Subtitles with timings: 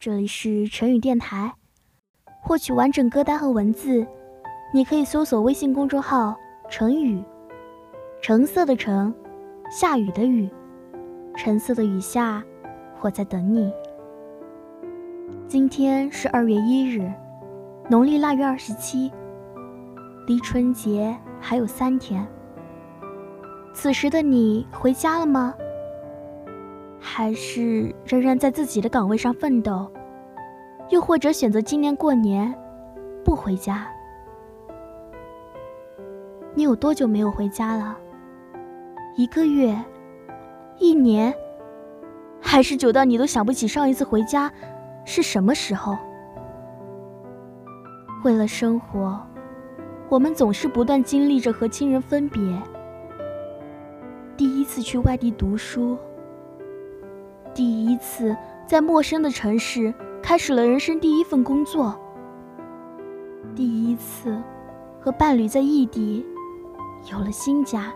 [0.00, 1.52] 这里是成语电台。
[2.40, 4.06] 获取完整歌单和文字，
[4.72, 6.36] 你可以搜索微信公众号
[6.70, 7.20] “成语”，
[8.22, 9.12] 橙色的橙，
[9.72, 10.48] 下雨的雨，
[11.36, 12.44] 橙色的雨下，
[13.00, 13.72] 我在等你。
[15.48, 17.12] 今天是二月一日，
[17.90, 19.10] 农历腊月二十七，
[20.28, 22.24] 离春节还有三天。
[23.74, 25.52] 此时的你回家了吗？
[27.00, 29.90] 还是仍然在自己的岗位上奋斗，
[30.90, 32.52] 又或者选择今年过年
[33.24, 33.86] 不回家？
[36.54, 37.96] 你有多久没有回家了？
[39.16, 39.76] 一个月、
[40.78, 41.32] 一年，
[42.40, 44.50] 还是久到你都想不起上一次回家
[45.04, 45.96] 是什么时候？
[48.24, 49.20] 为了生活，
[50.08, 52.40] 我们总是不断经历着和亲人分别。
[54.36, 55.96] 第一次去外地读书。
[57.58, 58.36] 第一次
[58.68, 61.92] 在陌生的城市开始了人生第一份工作。
[63.52, 64.40] 第一次
[65.00, 66.24] 和伴侣在异地
[67.10, 67.92] 有了新家。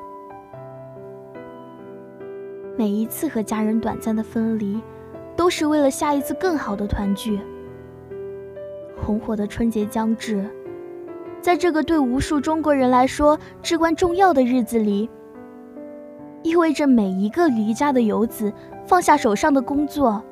[2.77, 4.83] 每一次和家人短暂的分离，
[5.37, 7.39] 都是为了下一次更好的团聚。
[9.01, 10.45] 红火的春节将至，
[11.41, 15.09] 在这个对无数中国人来说至关重要的日子里。
[16.43, 18.53] 意味着每一个离家的游子
[18.93, 20.23] 放下手上的工作，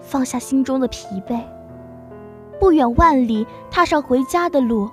[0.00, 1.44] 放下心中的疲惫，
[2.58, 4.88] 不远万里踏上回家的路，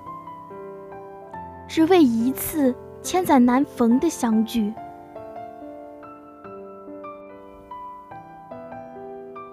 [1.65, 4.73] 只为一次千载难逢的相聚。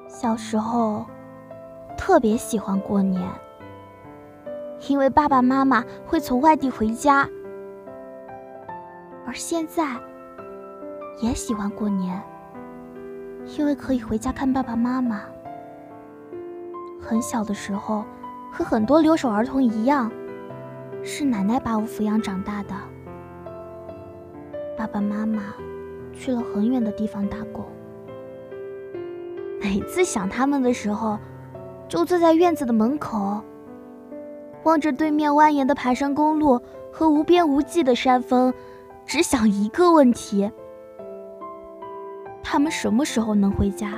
[0.08, 1.06] 小时候
[1.96, 3.22] 特别喜欢过年，
[4.88, 7.28] 因为爸爸妈妈会从外地回家，
[9.24, 9.86] 而现在。
[11.22, 12.20] 也喜欢过年，
[13.46, 15.22] 因为可以回家看爸爸妈妈。
[17.00, 18.04] 很小的时候，
[18.50, 20.10] 和很多留守儿童一样，
[21.02, 22.74] 是奶奶把我抚养长大的。
[24.76, 25.42] 爸爸妈妈
[26.12, 27.64] 去了很远的地方打工，
[29.60, 31.18] 每次想他们的时候，
[31.88, 33.42] 就坐在院子的门口，
[34.64, 38.52] 望着对面蜿蜒的盘山公路和无边无际的山峰，
[39.04, 40.50] 只想一个问题。
[42.54, 43.94] 他们什么时候能回家？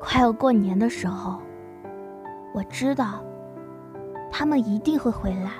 [0.00, 1.40] 快要过年的时候，
[2.52, 3.24] 我知道
[4.28, 5.52] 他们一定会回来。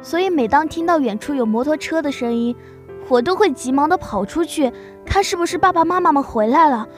[0.00, 2.56] 所以每当听到远处有摩托车的声音，
[3.10, 4.72] 我都会急忙的跑出去，
[5.04, 6.88] 看是不是爸爸妈妈们回来了。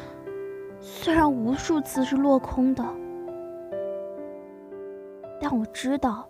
[0.78, 2.84] 虽然无数次是落空的，
[5.40, 6.24] 但我知道，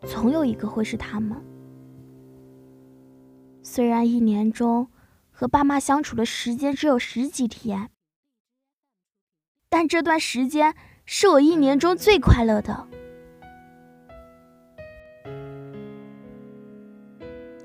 [0.00, 1.40] 总有一个会是他们。
[3.70, 4.88] 虽然一年中
[5.30, 7.90] 和爸妈相处的时间只有十几天，
[9.68, 10.74] 但这段时间
[11.04, 12.88] 是我一年中最快乐的。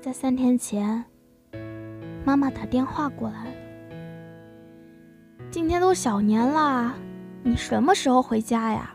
[0.02, 1.06] 在三天前，
[2.22, 3.46] 妈妈打电话过来
[5.50, 6.94] ：“今天都小年啦，
[7.42, 8.94] 你什么时候回家呀？”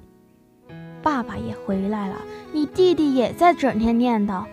[1.01, 2.21] 爸爸也回来了，
[2.53, 4.45] 你弟弟也在整天念叨：“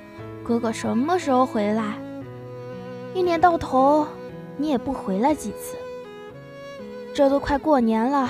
[0.42, 1.98] 哥哥什么时候回来？”
[3.16, 4.06] 一年到头，
[4.58, 5.74] 你也不回来几次。
[7.14, 8.28] 这都快过年了，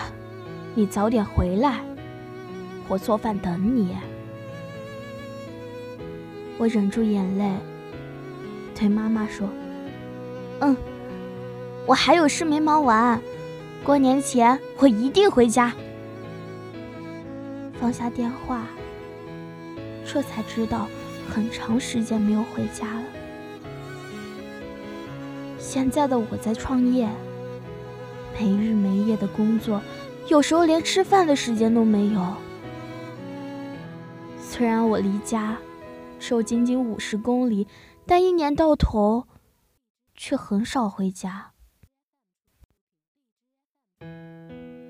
[0.77, 1.81] 你早点回来，
[2.87, 3.97] 我做饭等你。
[6.57, 7.51] 我忍住眼泪，
[8.77, 9.49] 对妈妈说
[10.63, 10.77] ：“嗯，
[11.85, 13.21] 我还有事没忙完，
[13.83, 15.73] 过年前我一定回家。”
[17.81, 18.63] 放下电话，
[20.07, 20.87] 这才知道
[21.29, 23.03] 很长时间没有回家了。
[25.67, 27.09] 现在的我在创业，
[28.39, 29.83] 没日没夜的工作，
[30.29, 32.35] 有时候连吃饭的时间都没有。
[34.41, 35.59] 虽然我离家
[36.21, 37.67] 只有仅仅五十公里，
[38.07, 39.27] 但一年到头
[40.15, 41.51] 却很少回家。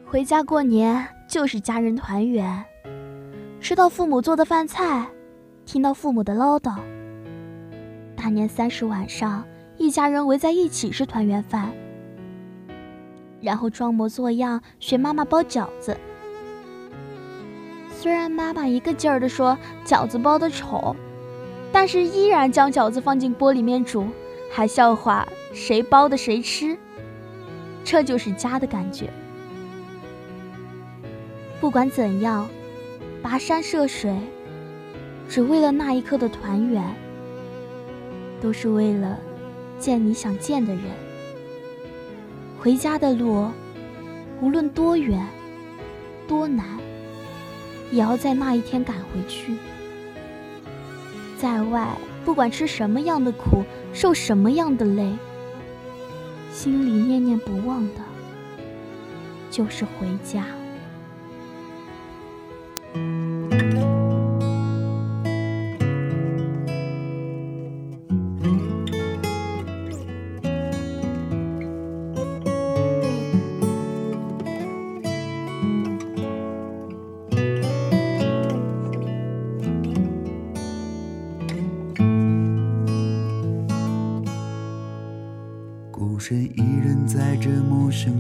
[0.05, 2.63] 回家过年就是家人团圆，
[3.61, 5.09] 吃到父母做的饭菜，
[5.65, 6.79] 听到父母的唠叨。
[8.15, 9.43] 大年三十晚上。
[9.79, 11.71] 一家人围在一起吃团圆饭，
[13.41, 15.97] 然后装模作样学妈妈包饺子。
[17.99, 20.97] 虽然妈妈一个劲儿的说饺子包的丑，
[21.73, 24.07] 但是依然将饺子放进锅里面煮，
[24.51, 26.77] 还笑话谁包的谁吃。
[27.85, 29.11] 这就是家的感觉。
[31.61, 32.49] 不管怎样，
[33.23, 34.17] 跋山涉水，
[35.29, 36.83] 只为了那一刻的团圆，
[38.41, 39.19] 都是为了。
[39.79, 40.85] 见你想见的人，
[42.59, 43.51] 回家的路，
[44.41, 45.25] 无论多远、
[46.27, 46.67] 多难，
[47.91, 49.55] 也要在那一天赶回去。
[51.39, 53.63] 在外，不管吃什么样的苦，
[53.93, 55.13] 受什么样的累，
[56.51, 58.01] 心里念念不忘的，
[59.51, 60.47] 就是回家。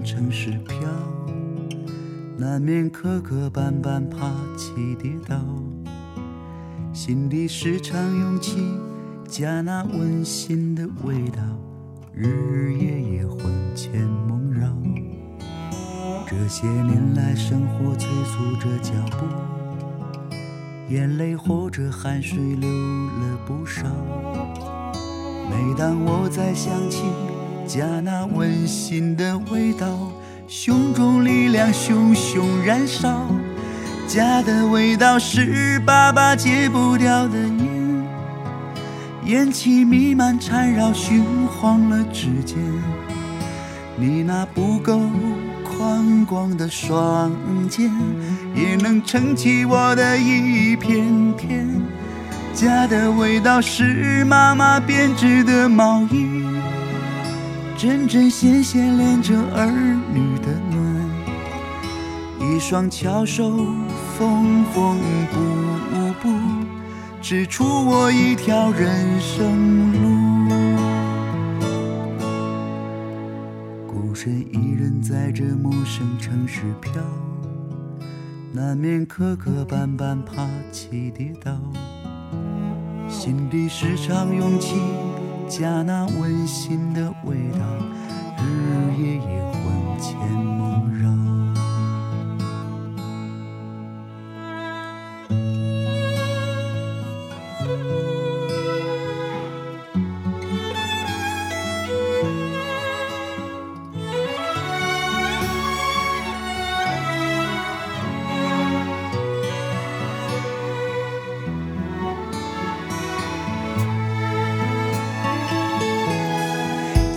[0.06, 0.78] 城市飘
[2.38, 5.36] 难免磕磕绊绊，爬起跌倒，
[6.92, 8.56] 心里时常涌起
[9.26, 11.42] 家那温馨的味道，
[12.14, 13.40] 日日夜夜魂
[13.74, 14.68] 牵梦绕。
[16.24, 19.26] 这些年来，生活催促着脚步，
[20.88, 23.82] 眼泪或者汗水流了不少。
[25.50, 27.02] 每当我再想起
[27.66, 29.86] 家那温馨的味道，
[30.46, 33.26] 胸中力量熊熊燃烧，
[34.06, 38.06] 家的味道是爸爸戒不掉的烟，
[39.24, 42.56] 烟气弥漫缠绕，熏黄了指尖。
[43.96, 45.00] 你那不够
[45.64, 47.32] 宽广的双
[47.68, 47.90] 肩，
[48.54, 51.04] 也能撑起我的一片
[51.36, 51.68] 天。
[52.54, 56.44] 家的味道是妈妈编织的毛衣。
[57.76, 59.66] 针针线线连着儿
[60.10, 60.80] 女的暖，
[62.40, 63.50] 一双巧手
[64.16, 64.98] 缝缝
[65.30, 65.38] 补
[66.22, 66.30] 补，
[67.20, 70.08] 织出我一条人生路。
[73.86, 76.92] 孤身一人在这陌生城市飘，
[78.54, 81.52] 难免磕磕绊绊，爬起跌倒，
[83.06, 84.76] 心底时常涌起。
[85.48, 87.58] 家那温馨的味道，
[88.38, 89.35] 日日夜夜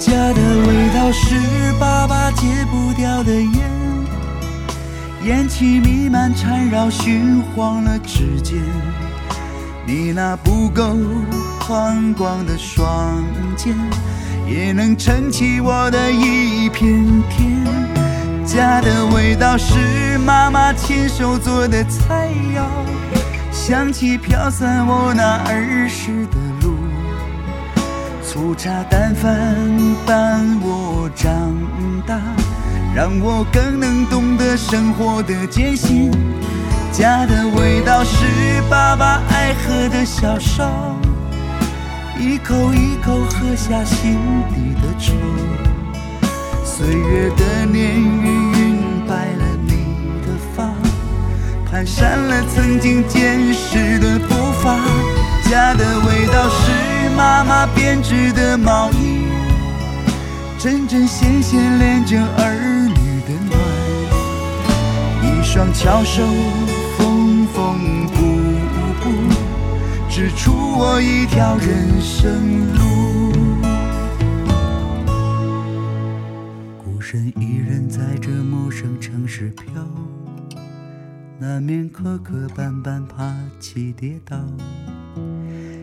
[0.10, 1.36] 家的味道是
[1.80, 3.70] 爸爸戒不掉的烟，
[5.24, 8.58] 烟气弥漫缠绕，熏黄了指尖。
[9.86, 10.98] 你那不够
[11.60, 13.24] 宽广的双
[13.56, 13.76] 肩，
[14.48, 17.64] 也能撑起我的一片天。
[18.44, 22.64] 家的味道是妈妈亲手做的菜肴，
[23.52, 26.49] 香气飘散我那儿时的。
[28.32, 29.34] 粗茶淡饭
[30.06, 31.34] 伴我长
[32.06, 32.22] 大，
[32.94, 36.12] 让我更能懂得生活的艰辛。
[36.92, 38.24] 家的味道是
[38.70, 40.96] 爸爸爱喝的小烧，
[42.20, 44.20] 一口一口喝下心
[44.54, 45.14] 底的愁。
[46.64, 48.78] 岁月的年月晕
[49.08, 49.72] 白了你
[50.22, 50.66] 的发，
[51.68, 53.49] 蹒跚了曾经坚
[57.40, 59.24] 妈妈编织的毛衣，
[60.58, 63.58] 针针线线连着儿女的暖，
[65.24, 66.22] 一双巧手
[66.98, 68.20] 缝缝补
[69.00, 69.10] 补，
[70.10, 73.32] 织出我一条人生路。
[76.78, 79.66] 孤身一人在这陌生城市飘，
[81.40, 84.36] 难免磕磕绊绊，爬起跌倒。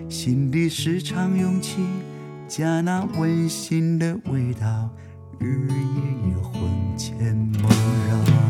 [0.09, 1.79] 心里时常涌起
[2.47, 4.89] 家那温馨的味道，
[5.41, 7.63] 日夜夜魂牵梦
[8.09, 8.46] 绕。